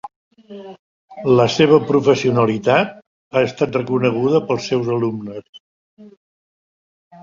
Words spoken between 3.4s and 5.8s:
estat reconeguda pels seus alumnes.